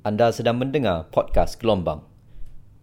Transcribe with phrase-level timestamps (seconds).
[0.00, 2.00] Anda sedang mendengar podcast Gelombang.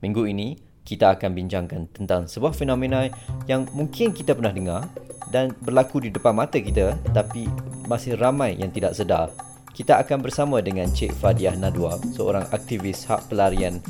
[0.06, 0.54] Minggu ini,
[0.85, 3.09] kita akan bincangkan tentang sebuah fenomena
[3.50, 4.86] yang mungkin kita pernah dengar
[5.33, 7.50] dan berlaku di depan mata kita tapi
[7.90, 9.34] masih ramai yang tidak sedar.
[9.73, 13.81] Kita akan bersama dengan Cik Fadiah Nadwa, seorang aktivis hak pelarian.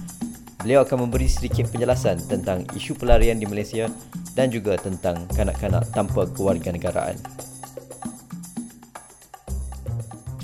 [0.63, 3.91] Beliau akan memberi sedikit penjelasan tentang isu pelarian di Malaysia
[4.39, 7.19] dan juga tentang kanak-kanak tanpa kewarganegaraan.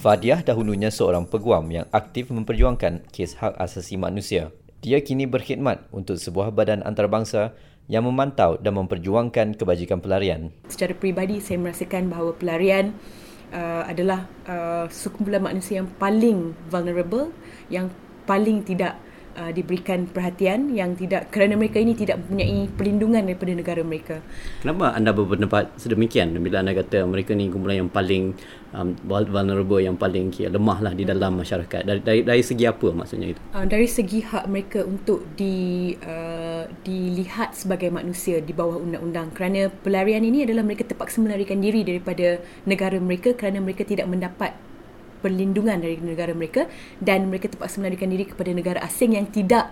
[0.04, 4.51] Fadiah dahulunya seorang peguam yang aktif memperjuangkan kes hak asasi manusia.
[4.83, 7.55] Dia kini berkhidmat untuk sebuah badan antarabangsa
[7.87, 10.51] yang memantau dan memperjuangkan kebajikan pelarian.
[10.68, 12.92] Secara peribadi saya merasakan bahawa pelarian
[13.55, 17.31] uh, adalah uh, sekumpulan manusia yang paling vulnerable,
[17.71, 17.87] yang
[18.28, 19.00] paling tidak
[19.37, 24.15] uh, diberikan perhatian yang tidak kerana mereka ini tidak mempunyai perlindungan daripada negara mereka.
[24.61, 28.33] Kenapa anda berpendapat sedemikian bila anda kata mereka ni kumpulan yang paling
[28.73, 32.88] um, vulnerable yang paling kira, lemah lah di dalam masyarakat dari, dari dari segi apa
[32.92, 33.39] maksudnya itu?
[33.53, 39.70] Uh, dari segi hak mereka untuk di uh, dilihat sebagai manusia di bawah undang-undang kerana
[39.70, 44.73] pelarian ini adalah mereka terpaksa melarikan diri daripada negara mereka kerana mereka tidak mendapat
[45.24, 46.68] perlindungan dari negara mereka
[47.00, 49.72] dan mereka terpaksa melarikan diri kepada negara asing yang tidak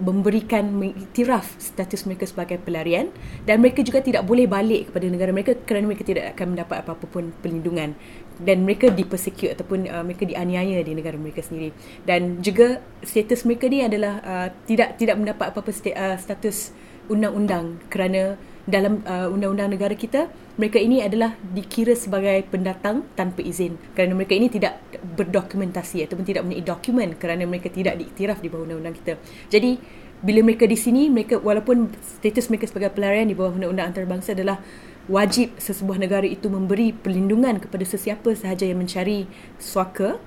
[0.00, 3.12] memberikan mengiktiraf status mereka sebagai pelarian
[3.44, 7.06] dan mereka juga tidak boleh balik kepada negara mereka kerana mereka tidak akan mendapat apa-apa
[7.06, 7.92] pun perlindungan
[8.40, 11.70] dan mereka dipersecute ataupun uh, mereka dianiaya di negara mereka sendiri.
[12.02, 16.72] Dan juga status mereka ni adalah uh, tidak tidak mendapat apa-apa st- uh, status
[17.12, 23.74] undang-undang kerana dalam uh, undang-undang negara kita mereka ini adalah dikira sebagai pendatang tanpa izin
[23.96, 24.78] kerana mereka ini tidak
[25.18, 29.18] berdokumentasi ataupun tidak mempunyai dokumen kerana mereka tidak diiktiraf di bawah undang-undang kita.
[29.50, 29.82] Jadi
[30.22, 34.62] bila mereka di sini mereka walaupun status mereka sebagai pelarian di bawah undang-undang antarabangsa adalah
[35.10, 39.26] wajib sesebuah negara itu memberi perlindungan kepada sesiapa sahaja yang mencari
[39.58, 40.22] suaka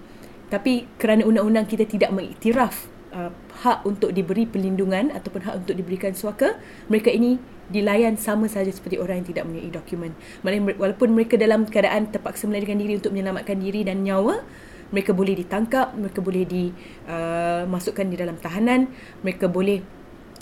[0.52, 3.32] tapi kerana undang-undang kita tidak mengiktiraf uh,
[3.64, 6.60] hak untuk diberi perlindungan ataupun hak untuk diberikan suaka
[6.92, 10.12] mereka ini dilayan sama saja seperti orang yang tidak mempunyai dokumen.
[10.78, 14.46] Walaupun mereka dalam keadaan terpaksa melarikan diri untuk menyelamatkan diri dan nyawa,
[14.94, 18.86] mereka boleh ditangkap, mereka boleh dimasukkan uh, di dalam tahanan,
[19.26, 19.82] mereka boleh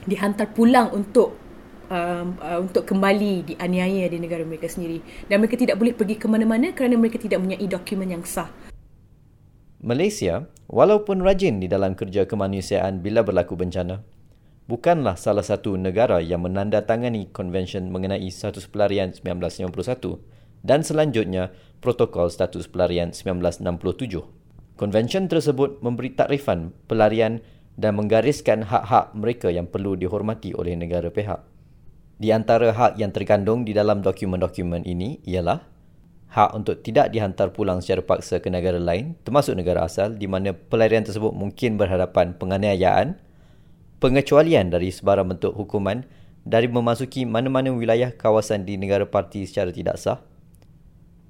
[0.03, 1.31] dihantar pulang untuk
[1.87, 4.99] uh, uh, untuk kembali dianiaya di negara mereka sendiri
[5.31, 8.62] dan mereka tidak boleh pergi ke mana-mana kerana mereka tidak mempunyai dokumen yang sah.
[9.83, 13.99] Malaysia, walaupun rajin di dalam kerja kemanusiaan bila berlaku bencana,
[14.71, 20.23] bukanlah salah satu negara yang menandatangani konvensyen mengenai status pelarian 1951
[20.63, 21.51] dan selanjutnya
[21.83, 24.23] protokol status pelarian 1967.
[24.79, 27.43] Konvensyen tersebut memberi takrifan pelarian
[27.75, 31.43] dan menggariskan hak-hak mereka yang perlu dihormati oleh negara pihak.
[32.23, 35.72] Di antara hak yang terkandung di dalam dokumen-dokumen ini ialah
[36.33, 40.57] hak untuk tidak dihantar pulang secara paksa ke negara lain termasuk negara asal di mana
[40.57, 43.21] pelarian tersebut mungkin berhadapan penganiayaan,
[44.01, 46.01] pengecualian dari sebarang bentuk hukuman
[46.41, 50.25] dari memasuki mana-mana wilayah kawasan di negara parti secara tidak sah,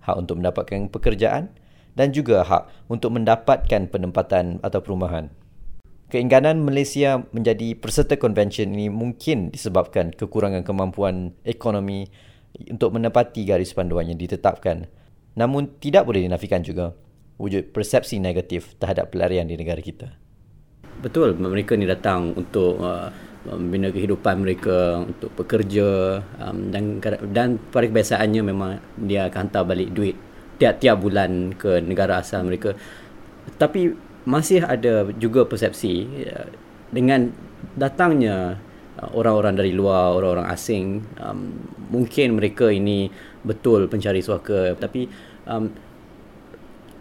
[0.08, 1.52] hak untuk mendapatkan pekerjaan
[2.00, 5.30] dan juga hak untuk mendapatkan penempatan atau perumahan.
[6.10, 12.08] Keengganan Malaysia menjadi peserta konvensyen ini mungkin disebabkan kekurangan kemampuan ekonomi
[12.70, 14.86] untuk menepati garis panduan yang ditetapkan.
[15.34, 16.94] Namun tidak boleh dinafikan juga
[17.42, 20.24] wujud persepsi negatif terhadap pelarian di negara kita
[21.04, 23.12] betul mereka ni datang untuk uh,
[23.44, 27.04] membina kehidupan mereka untuk bekerja um, dan
[27.36, 28.72] dan pada kebiasaannya memang
[29.04, 30.16] dia akan hantar balik duit
[30.62, 32.72] tiap-tiap bulan ke negara asal mereka
[33.60, 33.92] tapi
[34.24, 36.48] masih ada juga persepsi uh,
[36.96, 37.36] dengan
[37.76, 38.56] datangnya
[39.00, 41.54] uh, orang-orang dari luar orang-orang asing um,
[41.90, 43.10] mungkin mereka ini
[43.46, 44.76] betul pencari suaka.
[44.78, 45.08] Tapi
[45.48, 45.70] um,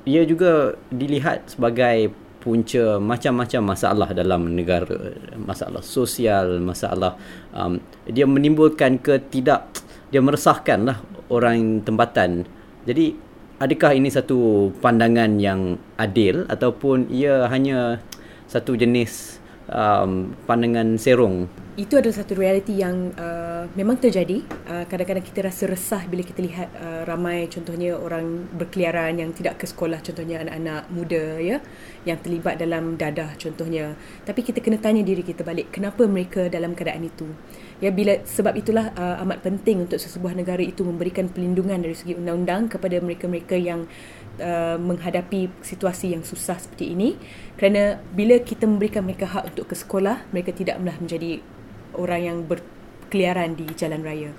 [0.06, 2.10] ia juga dilihat sebagai
[2.42, 7.14] punca macam-macam masalah dalam negara masalah sosial masalah
[7.54, 7.78] um,
[8.10, 9.70] dia menimbulkan ketidak
[10.10, 10.98] dia meresahkan lah
[11.32, 12.44] orang tempatan.
[12.84, 13.16] Jadi
[13.62, 18.02] adakah ini satu pandangan yang adil ataupun ia hanya
[18.44, 19.40] satu jenis
[19.70, 24.44] um, pandangan serong itu adalah satu realiti yang uh, memang terjadi.
[24.68, 29.56] Uh, kadang-kadang kita rasa resah bila kita lihat uh, ramai contohnya orang berkeliaran yang tidak
[29.56, 31.64] ke sekolah contohnya anak-anak muda ya
[32.04, 33.96] yang terlibat dalam dadah contohnya.
[34.28, 37.24] Tapi kita kena tanya diri kita balik kenapa mereka dalam keadaan itu.
[37.82, 42.14] Ya bila sebab itulah uh, amat penting untuk sesebuah negara itu memberikan perlindungan dari segi
[42.14, 43.90] undang-undang kepada mereka-mereka yang
[44.38, 47.18] uh, menghadapi situasi yang susah seperti ini
[47.58, 51.42] kerana bila kita memberikan mereka hak untuk ke sekolah mereka tidaklah menjadi
[51.98, 54.30] orang yang berkeliaran di jalan raya.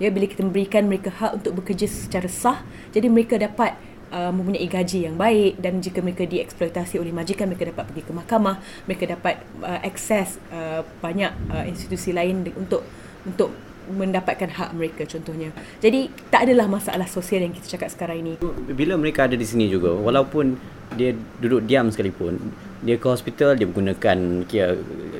[0.00, 3.76] Ya, bila kita memberikan mereka hak untuk bekerja secara sah, jadi mereka dapat
[4.12, 8.12] uh, mempunyai gaji yang baik dan jika mereka dieksploitasi oleh majikan mereka dapat pergi ke
[8.12, 12.84] mahkamah mereka dapat uh, akses uh, banyak uh, institusi lain untuk
[13.24, 13.50] untuk
[13.82, 15.50] mendapatkan hak mereka contohnya.
[15.82, 18.32] Jadi tak adalah masalah sosial yang kita cakap sekarang ini.
[18.70, 20.54] Bila mereka ada di sini juga walaupun
[20.94, 22.36] dia duduk diam sekalipun
[22.82, 24.74] dia ke hospital dia menggunakan kira,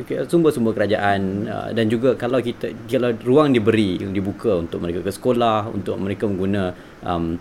[0.04, 5.14] kira sumber-sumber kerajaan uh, dan juga kalau kita kalau ruang diberi dibuka untuk mereka ke
[5.14, 6.74] sekolah untuk mereka mengguna
[7.06, 7.38] um,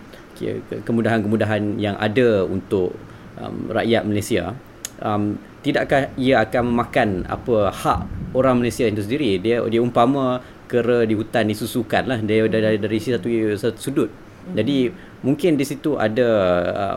[0.84, 2.94] kemudahan-kemudahan yang ada untuk
[3.38, 4.56] um, rakyat Malaysia
[5.02, 8.00] um, tidakkah ia akan memakan apa hak
[8.34, 12.98] orang Malaysia itu sendiri dia dia umpama kera di hutan disusukan lah dia dari, dari
[12.98, 14.10] satu, satu sudut
[14.50, 14.90] jadi
[15.22, 16.28] mungkin di situ ada
[16.74, 16.96] uh,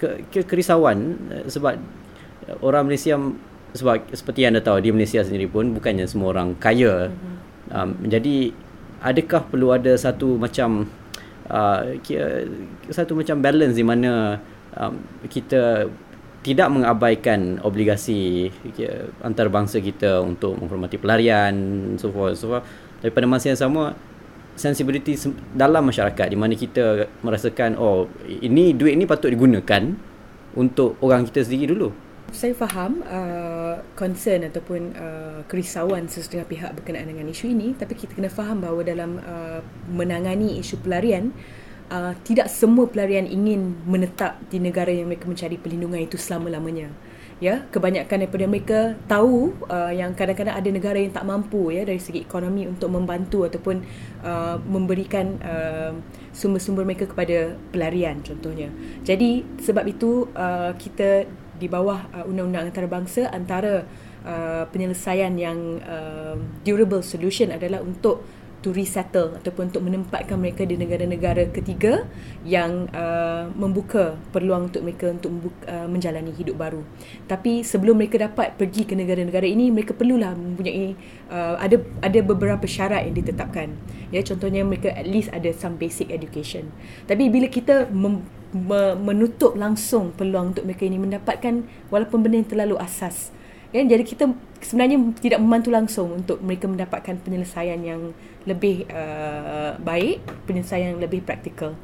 [0.00, 1.76] ke, ke, kerisauan uh, sebab
[2.64, 3.20] orang Malaysia
[3.76, 7.12] sebab seperti yang anda tahu di Malaysia sendiri pun bukannya semua orang kaya.
[7.12, 7.36] Mm-hmm.
[7.68, 8.56] Um, jadi
[9.04, 10.88] adakah perlu ada satu macam
[11.48, 11.96] uh,
[12.88, 14.40] satu macam balance di mana
[14.76, 14.94] um,
[15.28, 15.88] kita
[16.46, 18.48] tidak mengabaikan obligasi
[19.20, 21.54] antarabangsa kita untuk menghormati pelarian
[21.98, 22.64] so forth so forth.
[23.02, 23.94] Tapi pada masa yang sama
[24.58, 25.14] sensibility
[25.54, 29.94] dalam masyarakat di mana kita merasakan oh ini duit ini patut digunakan
[30.58, 31.94] untuk orang kita sendiri dulu.
[32.34, 33.47] Saya faham uh,
[33.96, 38.80] concern ataupun uh, kerisauan sesetengah pihak berkenaan dengan isu ini tapi kita kena faham bahawa
[38.84, 39.60] dalam uh,
[39.90, 41.32] menangani isu pelarian
[41.92, 46.92] uh, tidak semua pelarian ingin menetap di negara yang mereka mencari perlindungan itu selama-lamanya.
[47.38, 52.02] Ya kebanyakan daripada mereka tahu uh, yang kadang-kadang ada negara yang tak mampu ya dari
[52.02, 53.78] segi ekonomi untuk membantu ataupun
[54.26, 55.94] uh, memberikan uh,
[56.34, 58.74] sumber-sumber mereka kepada pelarian contohnya.
[59.06, 63.84] Jadi sebab itu uh, kita di bawah uh, undang-undang antarabangsa antara
[64.22, 68.22] uh, penyelesaian yang uh, durable solution adalah untuk
[68.68, 72.04] to resettle ataupun untuk menempatkan mereka di negara-negara ketiga
[72.44, 76.84] yang uh, membuka peluang untuk mereka untuk membuka, uh, menjalani hidup baru.
[77.24, 80.92] Tapi sebelum mereka dapat pergi ke negara-negara ini, mereka perlulah mempunyai
[81.32, 83.72] uh, ada ada beberapa syarat yang ditetapkan.
[84.12, 86.68] Ya, contohnya mereka at least ada some basic education.
[87.08, 88.28] Tapi bila kita mem-
[89.00, 93.32] menutup langsung peluang untuk mereka ini mendapatkan walaupun benda yang terlalu asas
[93.68, 94.24] kan jadi kita
[94.64, 98.16] sebenarnya tidak membantu langsung untuk mereka mendapatkan penyelesaian yang
[98.48, 101.76] lebih uh, baik penyelesaian yang lebih praktikal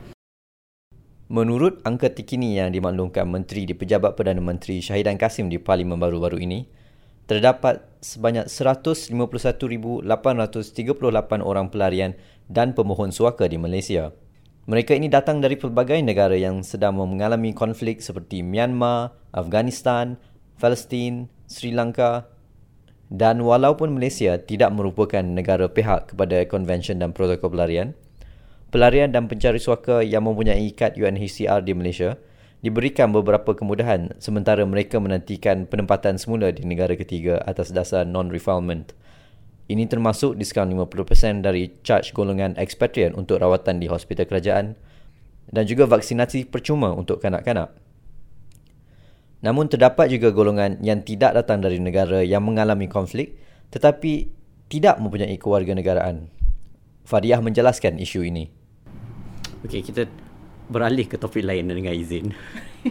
[1.24, 6.36] Menurut angka terkini yang dimaklumkan Menteri di Pejabat Perdana Menteri Syahidan Kasim di Parlimen baru-baru
[6.36, 6.68] ini,
[7.24, 10.04] terdapat sebanyak 151,838
[11.40, 12.12] orang pelarian
[12.52, 14.12] dan pemohon suaka di Malaysia.
[14.68, 20.20] Mereka ini datang dari pelbagai negara yang sedang mengalami konflik seperti Myanmar, Afghanistan,
[20.60, 22.28] Palestin, Sri Lanka
[23.12, 27.92] dan walaupun Malaysia tidak merupakan negara pihak kepada Konvensyen dan Protokol Pelarian,
[28.72, 32.16] pelarian dan pencari suaka yang mempunyai ikat UNHCR di Malaysia
[32.64, 38.96] diberikan beberapa kemudahan sementara mereka menantikan penempatan semula di negara ketiga atas dasar non-refoulement.
[39.68, 44.80] Ini termasuk diskaun 50% dari charge golongan expatriate untuk rawatan di hospital kerajaan
[45.52, 47.83] dan juga vaksinasi percuma untuk kanak-kanak.
[49.44, 53.36] Namun terdapat juga golongan yang tidak datang dari negara yang mengalami konflik
[53.68, 54.32] tetapi
[54.72, 56.32] tidak mempunyai kewarganegaraan.
[57.04, 58.48] Fadiah menjelaskan isu ini.
[59.68, 60.08] Okey, kita
[60.72, 62.32] beralih ke topik lain dengan izin.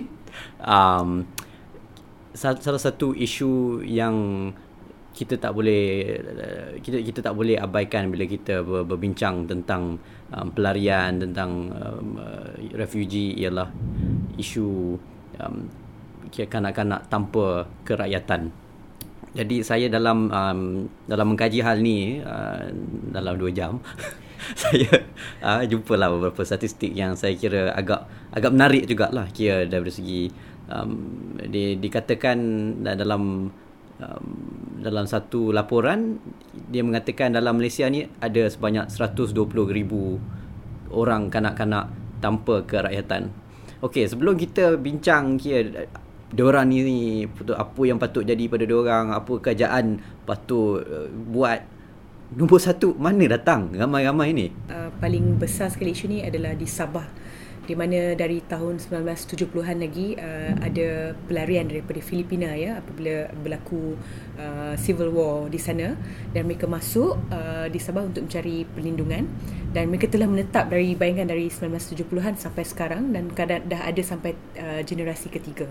[0.61, 1.25] um,
[2.37, 4.13] salah satu isu yang
[5.13, 5.81] kita tak boleh
[6.81, 10.01] kita kita tak boleh abaikan bila kita berbincang tentang
[10.33, 13.69] um, pelarian tentang um, uh, refugee ialah
[14.41, 14.97] isu
[15.37, 15.69] um,
[16.33, 18.49] kanak-kanak tanpa kerakyatan.
[19.33, 22.69] Jadi saya dalam um, dalam mengkaji hal ni uh,
[23.09, 23.81] dalam 2 jam
[24.61, 25.09] saya
[25.41, 30.29] uh, jumpalah beberapa statistik yang saya kira agak agak menarik jugalah kira dari segi
[30.69, 30.93] um,
[31.49, 32.37] di, dikatakan
[32.85, 33.49] dalam
[33.97, 34.25] um,
[34.85, 36.21] dalam satu laporan
[36.69, 39.33] dia mengatakan dalam Malaysia ni ada sebanyak 120,000
[40.93, 41.89] orang kanak-kanak
[42.21, 43.33] tanpa kerakyatan.
[43.83, 45.89] Okey, sebelum kita bincang kira
[46.33, 47.23] diorang ni,
[47.53, 51.73] apa yang patut jadi pada diorang, apa kerajaan patut uh, buat
[52.33, 54.49] Nombor satu, mana datang ramai-ramai ni?
[54.65, 57.05] Uh, paling besar sekali isu ni adalah di Sabah
[57.63, 63.95] di mana dari tahun 1970-an lagi uh, ada pelarian daripada Filipina ya apabila berlaku
[64.35, 65.95] uh, civil war di sana.
[66.35, 69.25] Dan mereka masuk uh, di Sabah untuk mencari perlindungan.
[69.73, 74.37] Dan mereka telah menetap dari bayangkan dari 1970-an sampai sekarang dan kadang dah ada sampai
[74.59, 75.65] uh, generasi ketiga.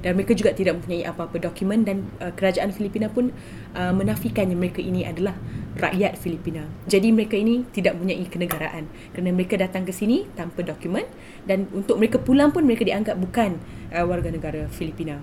[0.00, 3.34] Dan mereka juga tidak mempunyai apa-apa dokumen dan uh, kerajaan Filipina pun
[3.76, 5.36] uh, menafikan yang mereka ini adalah
[5.72, 6.68] rakyat Filipina.
[6.84, 8.84] Jadi mereka ini tidak mempunyai kenegaraan
[9.16, 11.08] kerana mereka datang ke sini tanpa dokumen
[11.48, 13.56] dan untuk mereka pulang pun mereka dianggap bukan
[13.92, 15.20] uh, warga negara Filipina.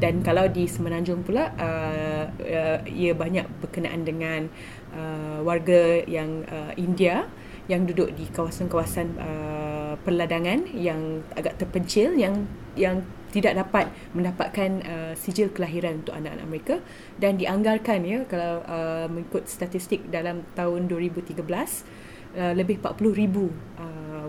[0.00, 4.48] Dan kalau di Semenanjung pula uh, uh, ia banyak berkenaan dengan
[4.96, 7.28] uh, warga yang uh, India
[7.68, 15.12] yang duduk di kawasan-kawasan uh, perladangan yang agak terpencil yang yang tidak dapat mendapatkan uh,
[15.14, 16.74] sijil kelahiran untuk anak-anak mereka
[17.16, 23.50] dan dianggarkan ya kalau uh, mengikut statistik dalam tahun 2013 uh, lebih 40,000 uh,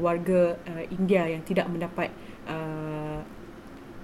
[0.02, 2.10] warga uh, India yang tidak mendapat
[2.50, 3.22] uh,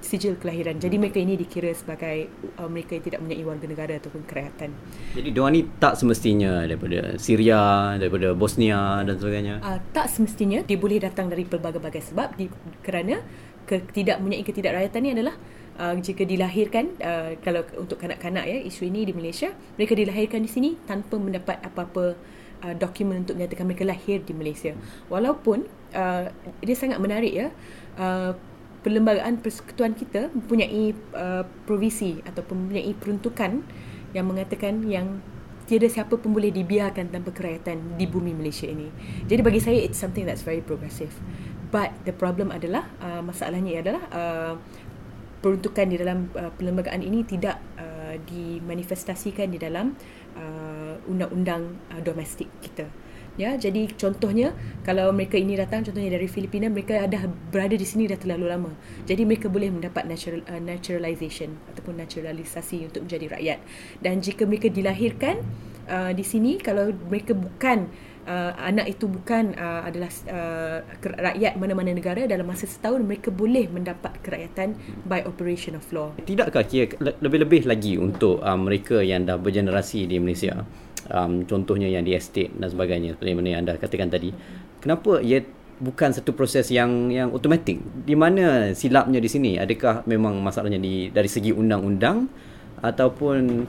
[0.08, 0.78] sijil kelahiran.
[0.78, 2.30] Jadi mereka ini dikira sebagai
[2.62, 4.72] uh, mereka yang tidak mempunyai warga negara ataupun kerajaan.
[5.18, 9.56] Jadi diorang ni tak semestinya daripada Syria, daripada Bosnia dan sebagainya.
[9.60, 12.48] Uh, tak semestinya dia boleh datang dari pelbagai-bagai sebab di,
[12.86, 13.20] kerana
[13.68, 15.36] ke, tidak mempunyai ketidakrakyatan ini adalah
[15.78, 20.50] uh, jika dilahirkan uh, kalau untuk kanak-kanak ya isu ini di Malaysia mereka dilahirkan di
[20.50, 22.16] sini tanpa mendapat apa-apa
[22.64, 24.72] uh, dokumen untuk menyatakan mereka lahir di Malaysia
[25.12, 26.32] walaupun uh,
[26.64, 27.48] dia sangat menarik ya
[28.00, 28.34] uh,
[28.82, 33.62] perlembagaan persekutuan kita mempunyai uh, provisi ataupun mempunyai peruntukan
[34.16, 35.20] yang mengatakan yang
[35.68, 38.88] tiada siapa pun boleh dibiarkan tanpa kerajaan di bumi Malaysia ini.
[39.28, 41.12] Jadi bagi saya it's something that's very progressive.
[41.68, 44.54] But the problem adalah uh, masalahnya adalah uh,
[45.44, 49.94] peruntukan di dalam uh, perlembagaan ini tidak uh, dimanifestasikan di dalam
[50.34, 52.88] uh, undang-undang uh, domestik kita.
[53.38, 54.50] Ya, jadi contohnya
[54.82, 58.72] kalau mereka ini datang contohnya dari Filipina mereka dah berada di sini dah terlalu lama.
[59.06, 63.60] Jadi mereka boleh mendapat natural uh, naturalization ataupun naturalisasi untuk menjadi rakyat.
[64.02, 65.46] Dan jika mereka dilahirkan
[65.86, 67.94] uh, di sini kalau mereka bukan
[68.28, 73.72] uh, anak itu bukan uh, adalah uh, rakyat mana-mana negara dalam masa setahun mereka boleh
[73.72, 74.76] mendapat kerakyatan
[75.08, 76.12] by operation of law.
[76.20, 80.68] Tidakkah kira lebih-lebih lagi untuk um, mereka yang dah bergenerasi di Malaysia?
[81.08, 84.36] Um, contohnya yang di estate dan sebagainya seperti mana yang anda katakan tadi.
[84.84, 85.40] Kenapa ia
[85.80, 87.80] bukan satu proses yang yang automatik?
[88.04, 89.56] Di mana silapnya di sini?
[89.56, 92.28] Adakah memang masalahnya di dari segi undang-undang
[92.84, 93.64] ataupun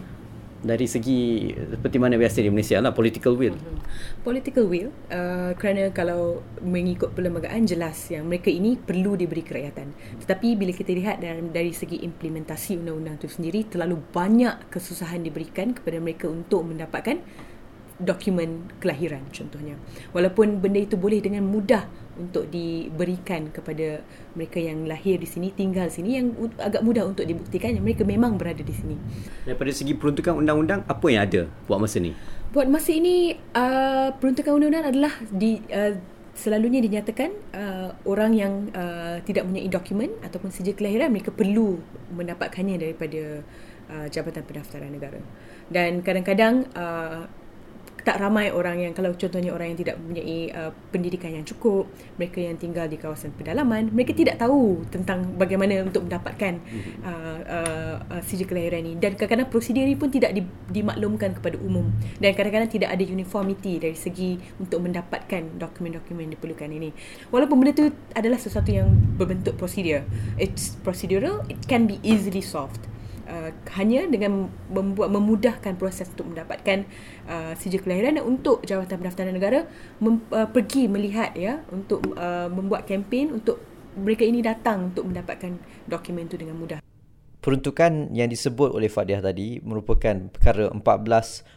[0.58, 4.24] dari segi seperti mana biasa di Malaysia lah political will mm-hmm.
[4.26, 10.58] political will uh, kerana kalau mengikut perlembagaan jelas yang mereka ini perlu diberi kerakyatan tetapi
[10.58, 16.02] bila kita lihat dari, dari segi implementasi undang-undang itu sendiri terlalu banyak kesusahan diberikan kepada
[16.02, 17.22] mereka untuk mendapatkan
[17.98, 19.74] dokumen kelahiran contohnya.
[20.14, 24.02] Walaupun benda itu boleh dengan mudah untuk diberikan kepada
[24.34, 26.26] mereka yang lahir di sini, tinggal di sini yang
[26.58, 28.98] agak mudah untuk dibuktikan yang mereka memang berada di sini.
[29.46, 32.12] Daripada segi peruntukan undang-undang apa yang ada buat masa ni?
[32.50, 35.94] Buat masa ini uh, peruntukan undang-undang adalah di uh,
[36.38, 41.82] selalunya dinyatakan uh, orang yang uh, tidak mempunyai dokumen ataupun sijil kelahiran mereka perlu
[42.14, 43.42] mendapatkannya daripada
[43.90, 45.18] uh, Jabatan Pendaftaran Negara.
[45.68, 47.26] Dan kadang-kadang uh,
[48.08, 51.84] tak ramai orang yang kalau contohnya orang yang tidak mempunyai uh, pendidikan yang cukup,
[52.16, 57.04] mereka yang tinggal di kawasan pedalaman, mereka tidak tahu tentang bagaimana untuk mendapatkan mhm.
[57.04, 60.40] uh, uh, uh, sijil kelahiran ini dan kadang-kadang prosedur ini pun tidak di,
[60.72, 66.70] dimaklumkan kepada umum dan kadang-kadang tidak ada uniformity dari segi untuk mendapatkan dokumen-dokumen yang diperlukan
[66.72, 66.96] ini.
[67.28, 68.88] Walaupun benda itu adalah sesuatu yang
[69.20, 70.08] berbentuk prosedur,
[70.40, 72.88] it's procedural, it can be easily solved
[73.28, 76.88] uh, hanya dengan membuat memudahkan proses untuk mendapatkan
[77.28, 79.68] uh, sijil kelahiran dan untuk Jawatan Pendaftaran Negara
[80.00, 83.60] mem, uh, pergi melihat ya untuk uh, membuat kempen untuk
[83.94, 86.80] mereka ini datang untuk mendapatkan dokumen itu dengan mudah.
[87.38, 90.82] Peruntukan yang disebut oleh Fadiah tadi merupakan perkara 14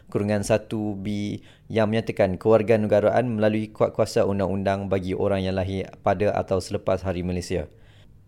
[0.08, 1.06] kurungan 1B
[1.66, 7.26] yang menyatakan kewarganegaraan melalui kuat kuasa undang-undang bagi orang yang lahir pada atau selepas Hari
[7.26, 7.66] Malaysia.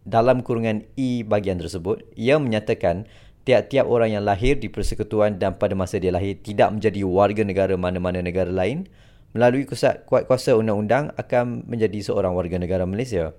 [0.05, 3.09] Dalam kurungan E bagian tersebut, ia menyatakan
[3.45, 7.77] tiap-tiap orang yang lahir di persekutuan dan pada masa dia lahir tidak menjadi warga negara
[7.77, 8.89] mana-mana negara lain
[9.37, 13.37] melalui kuat kuasa undang-undang akan menjadi seorang warga negara Malaysia.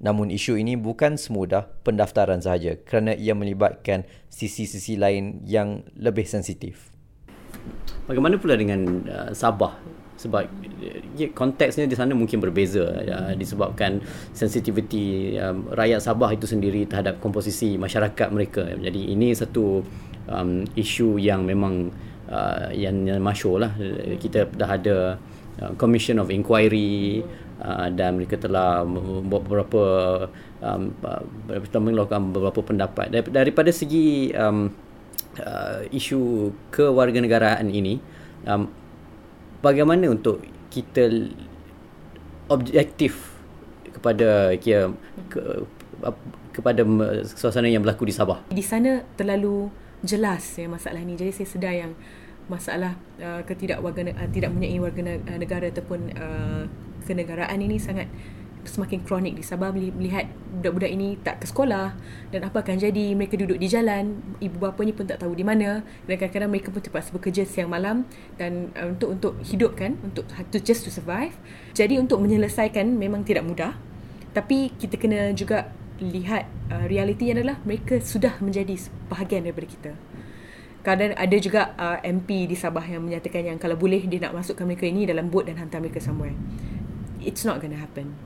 [0.00, 6.88] Namun isu ini bukan semudah pendaftaran sahaja kerana ia melibatkan sisi-sisi lain yang lebih sensitif.
[8.08, 9.76] Bagaimana pula dengan uh, Sabah
[10.20, 10.44] sebab
[11.16, 14.04] ya, konteksnya di sana mungkin berbeza ya, disebabkan
[14.36, 18.68] sensitiviti um, rakyat Sabah itu sendiri terhadap komposisi masyarakat mereka.
[18.68, 19.80] Jadi ini satu
[20.28, 21.88] um, isu yang memang
[22.28, 23.72] uh, yang, yang masyur lah.
[24.20, 25.16] Kita dah ada
[25.64, 27.24] uh, commission of inquiry
[27.64, 29.82] uh, dan mereka telah membuat beberapa
[30.60, 33.08] um, uh, melakukan beberapa pendapat.
[33.32, 34.68] Daripada segi um,
[35.40, 37.96] uh, isu kewarganegaraan ini
[38.44, 38.68] um,
[39.60, 41.08] bagaimana untuk kita
[42.50, 43.38] objektif
[43.94, 44.90] kepada kira
[45.28, 45.64] ke,
[46.50, 46.82] kepada
[47.24, 48.42] suasana yang berlaku di Sabah.
[48.50, 49.70] Di sana terlalu
[50.02, 51.14] jelas ya masalah ini.
[51.14, 51.92] Jadi saya sedar yang
[52.50, 55.02] masalah uh, ketidakwarga uh, tidak mempunyai warga
[55.38, 56.64] negara ataupun uh,
[57.06, 58.10] kenegaraan ini sangat
[58.64, 60.28] semakin kronik di Sabah melihat
[60.60, 61.96] budak-budak ini tak ke sekolah
[62.28, 65.80] dan apa akan jadi mereka duduk di jalan ibu bapanya pun tak tahu di mana
[66.04, 68.04] dan kadang-kadang mereka pun terpaksa bekerja siang malam
[68.36, 71.32] dan uh, untuk untuk hidup kan untuk to just to survive.
[71.72, 73.72] Jadi untuk menyelesaikan memang tidak mudah
[74.30, 78.76] tapi kita kena juga lihat uh, realiti adalah mereka sudah menjadi
[79.08, 79.92] bahagian daripada kita.
[80.80, 84.64] Kadang ada juga uh, MP di Sabah yang menyatakan yang kalau boleh dia nak masukkan
[84.64, 86.32] mereka ini dalam bot dan hantar mereka somewhere.
[87.20, 88.16] It's not going to happen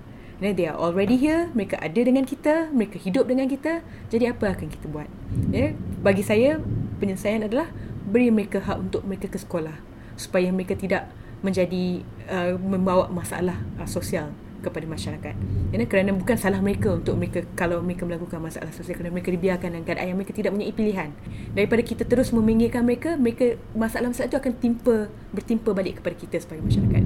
[0.43, 1.47] Know, they are already here.
[1.55, 2.75] Mereka ada dengan kita.
[2.75, 3.87] Mereka hidup dengan kita.
[4.11, 5.07] Jadi apa akan kita buat?
[5.55, 6.59] Ya, bagi saya,
[6.99, 7.71] penyelesaian adalah
[8.11, 9.79] beri mereka hak untuk mereka ke sekolah.
[10.19, 11.07] Supaya mereka tidak
[11.45, 15.37] menjadi uh, membawa masalah uh, sosial kepada masyarakat.
[15.71, 19.69] Ya, kerana bukan salah mereka untuk mereka kalau mereka melakukan masalah sosial kerana mereka dibiarkan
[19.77, 21.13] dalam keadaan yang mereka tidak punya pilihan.
[21.53, 24.97] Daripada kita terus meminggirkan mereka, mereka masalah-masalah itu akan timpa
[25.37, 27.03] bertimpa balik kepada kita sebagai masyarakat.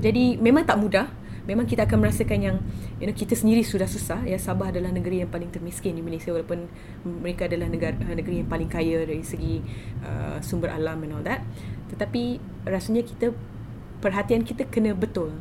[0.00, 1.06] Jadi memang tak mudah
[1.44, 2.56] memang kita akan merasakan yang
[3.02, 4.38] you know kita sendiri sudah susah ya.
[4.38, 6.66] Sabah adalah negeri yang paling termiskin di Malaysia walaupun
[7.04, 9.62] mereka adalah negara negeri yang paling kaya dari segi
[10.06, 11.42] uh, sumber alam and all that.
[11.90, 13.34] Tetapi rasanya kita
[14.02, 15.34] perhatian kita kena betul.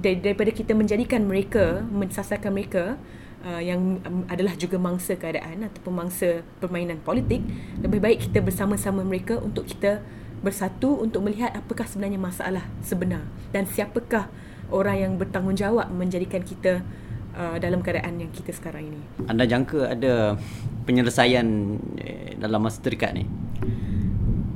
[0.00, 2.96] Dar- daripada kita menjadikan mereka mensasarkan mereka
[3.44, 7.44] uh, yang um, adalah juga mangsa keadaan ataupun mangsa permainan politik
[7.80, 10.00] lebih baik kita bersama-sama mereka untuk kita
[10.40, 14.32] bersatu untuk melihat apakah sebenarnya masalah sebenar dan siapakah
[14.70, 16.82] orang yang bertanggungjawab menjadikan kita
[17.34, 19.00] uh, dalam keadaan yang kita sekarang ini.
[19.26, 20.38] Anda jangka ada
[20.86, 21.46] penyelesaian
[22.00, 23.24] eh, dalam masa terdekat ni?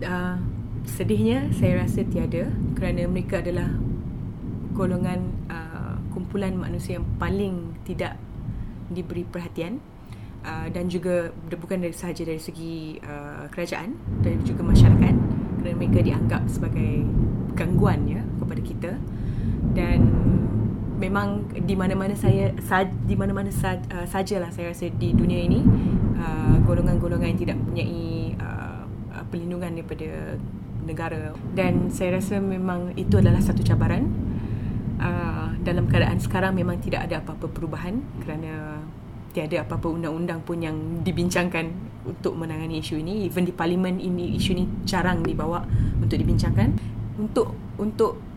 [0.04, 0.36] Uh,
[0.84, 3.70] sedihnya saya rasa tiada kerana mereka adalah
[4.74, 8.18] golongan uh, kumpulan manusia yang paling tidak
[8.90, 9.80] diberi perhatian
[10.44, 15.14] uh, dan juga bukan dari sahaja dari segi uh, kerajaan dan juga masyarakat
[15.62, 17.06] kerana mereka dianggap sebagai
[17.56, 18.92] gangguan ya kepada kita
[19.74, 19.98] dan
[20.96, 25.60] memang di mana-mana saya sa, di mana-mana sa, uh, sajalah saya rasa di dunia ini
[26.16, 30.38] uh, golongan-golongan yang tidak mempunyai uh, uh, perlindungan daripada
[30.86, 31.34] negara.
[31.52, 34.06] Dan saya rasa memang itu adalah satu cabaran.
[34.94, 38.78] Uh, dalam keadaan sekarang memang tidak ada apa-apa perubahan kerana
[39.34, 41.66] tiada apa-apa undang-undang pun yang dibincangkan
[42.06, 43.26] untuk menangani isu ini.
[43.26, 45.66] Even di parlimen ini isu ini jarang dibawa
[45.98, 46.70] untuk dibincangkan.
[47.18, 48.33] Untuk untuk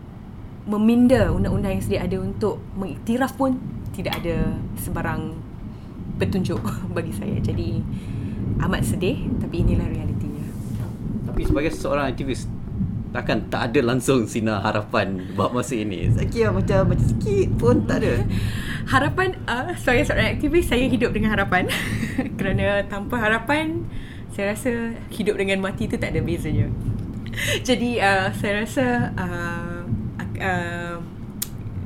[0.68, 3.56] meminda undang-undang yang sedia ada untuk mengiktiraf pun
[3.96, 5.34] tidak ada sebarang
[6.20, 6.60] petunjuk
[6.96, 7.40] bagi saya.
[7.40, 7.80] Jadi
[8.60, 10.44] amat sedih tapi inilah realitinya.
[11.32, 12.44] Tapi sebagai seorang aktivis
[13.08, 16.12] takkan tak ada langsung sinar harapan buat masa ini.
[16.12, 18.28] Saya kira macam macam sikit pun tak ada.
[18.92, 21.72] harapan uh, sebagai seorang aktivis saya hidup dengan harapan.
[22.38, 23.88] Kerana tanpa harapan
[24.36, 26.68] saya rasa hidup dengan mati itu tak ada bezanya.
[27.64, 29.77] Jadi uh, saya rasa uh,
[30.38, 31.02] Uh,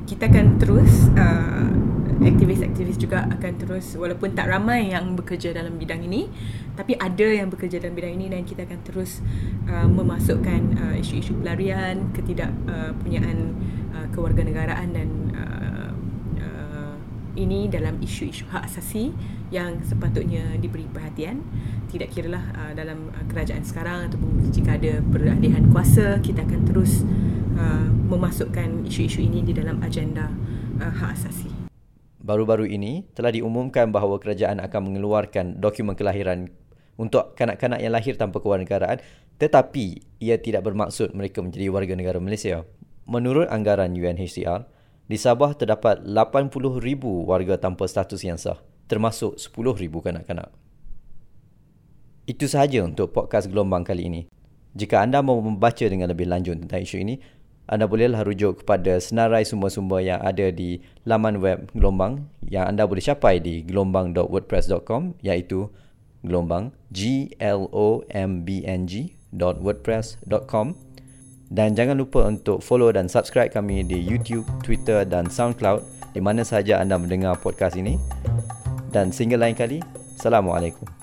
[0.03, 1.73] kita akan terus uh,
[2.21, 6.29] aktivis-aktivis juga akan terus walaupun tak ramai yang bekerja dalam bidang ini
[6.73, 9.19] tapi ada yang bekerja dalam bidang ini dan kita akan terus
[9.67, 13.37] uh, memasukkan uh, isu-isu pelarian ketidakpunyaan
[13.91, 15.91] uh, uh, kewarganegaraan dan uh,
[16.39, 16.95] uh,
[17.35, 19.11] ini dalam isu-isu hak asasi
[19.53, 21.45] yang sepatutnya diberi perhatian.
[21.93, 27.05] Tidak kiralah uh, dalam uh, kerajaan sekarang ataupun jika ada peralihan kuasa kita akan terus
[27.53, 30.29] Uh, memasukkan isu-isu ini di dalam agenda
[30.81, 31.49] uh, hak asasi.
[32.23, 36.49] Baru-baru ini telah diumumkan bahawa kerajaan akan mengeluarkan dokumen kelahiran
[36.97, 39.01] untuk kanak-kanak yang lahir tanpa kewarganegaraan
[39.41, 42.63] tetapi ia tidak bermaksud mereka menjadi warga negara Malaysia.
[43.03, 44.63] Menurut anggaran UNHCR,
[45.03, 46.79] di Sabah terdapat 80,000
[47.27, 48.55] warga tanpa status yang sah
[48.87, 50.47] termasuk 10,000 kanak-kanak.
[52.23, 54.21] Itu sahaja untuk podcast gelombang kali ini.
[54.73, 57.19] Jika anda mahu membaca dengan lebih lanjut tentang isu ini,
[57.67, 63.03] anda bolehlah rujuk kepada senarai sumber-sumber yang ada di laman web Gelombang yang anda boleh
[63.03, 65.71] capai di gelombang.wordpress.com iaitu
[66.23, 70.75] gelombang g l o m b n g.wordpress.com
[71.53, 75.85] dan jangan lupa untuk follow dan subscribe kami di YouTube, Twitter dan SoundCloud
[76.17, 78.01] di mana sahaja anda mendengar podcast ini.
[78.89, 79.77] Dan sehingga lain kali,
[80.17, 81.02] Assalamualaikum.